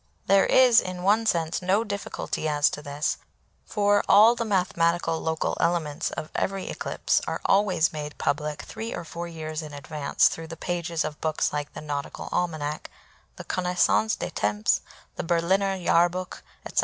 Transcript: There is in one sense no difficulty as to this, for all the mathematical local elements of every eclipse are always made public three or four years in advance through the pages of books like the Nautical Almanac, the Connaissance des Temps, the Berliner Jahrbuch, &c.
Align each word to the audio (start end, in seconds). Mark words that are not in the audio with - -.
There 0.25 0.47
is 0.47 0.81
in 0.81 1.03
one 1.03 1.27
sense 1.27 1.61
no 1.61 1.83
difficulty 1.83 2.47
as 2.49 2.71
to 2.71 2.81
this, 2.81 3.17
for 3.67 4.03
all 4.09 4.33
the 4.33 4.43
mathematical 4.43 5.19
local 5.21 5.55
elements 5.59 6.09
of 6.09 6.31
every 6.33 6.71
eclipse 6.71 7.21
are 7.27 7.39
always 7.45 7.93
made 7.93 8.17
public 8.17 8.63
three 8.63 8.95
or 8.95 9.03
four 9.03 9.27
years 9.27 9.61
in 9.61 9.73
advance 9.75 10.27
through 10.27 10.47
the 10.47 10.57
pages 10.57 11.05
of 11.05 11.21
books 11.21 11.53
like 11.53 11.73
the 11.73 11.81
Nautical 11.81 12.29
Almanac, 12.31 12.89
the 13.35 13.43
Connaissance 13.43 14.15
des 14.15 14.31
Temps, 14.31 14.81
the 15.17 15.23
Berliner 15.23 15.77
Jahrbuch, 15.77 16.41
&c. 16.73 16.79